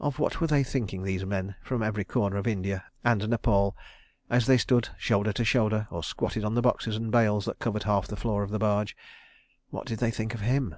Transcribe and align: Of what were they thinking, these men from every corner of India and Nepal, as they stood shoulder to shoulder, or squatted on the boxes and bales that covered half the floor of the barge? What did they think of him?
Of 0.00 0.18
what 0.18 0.40
were 0.40 0.46
they 0.46 0.64
thinking, 0.64 1.02
these 1.02 1.26
men 1.26 1.54
from 1.62 1.82
every 1.82 2.02
corner 2.02 2.36
of 2.38 2.46
India 2.46 2.86
and 3.04 3.28
Nepal, 3.28 3.76
as 4.30 4.46
they 4.46 4.56
stood 4.56 4.88
shoulder 4.96 5.34
to 5.34 5.44
shoulder, 5.44 5.86
or 5.90 6.02
squatted 6.02 6.44
on 6.46 6.54
the 6.54 6.62
boxes 6.62 6.96
and 6.96 7.12
bales 7.12 7.44
that 7.44 7.58
covered 7.58 7.82
half 7.82 8.06
the 8.08 8.16
floor 8.16 8.42
of 8.42 8.52
the 8.52 8.58
barge? 8.58 8.96
What 9.68 9.86
did 9.86 9.98
they 9.98 10.12
think 10.12 10.32
of 10.32 10.40
him? 10.40 10.76